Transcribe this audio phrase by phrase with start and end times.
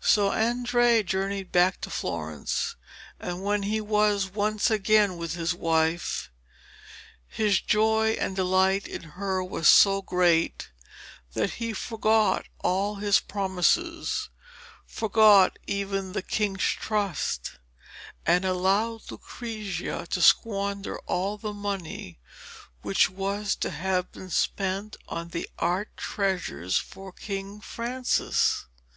[0.00, 2.76] So Andrea journeyed back to Florence,
[3.18, 6.30] and when he was once again with his wife,
[7.26, 10.70] his joy and delight in her were so great
[11.32, 14.28] that he forgot all his promises,
[14.86, 17.58] forgot even the king's trust,
[18.24, 22.20] and allowed Lucrezia to squander all the money
[22.82, 28.66] which was to have been spent on art treasures for King Francis.